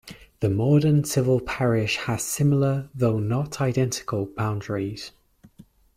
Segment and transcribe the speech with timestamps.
[0.39, 5.11] The modern civil parish has similar, though not identical, boundaries.